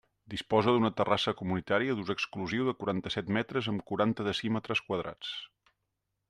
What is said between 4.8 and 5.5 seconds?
quadrats.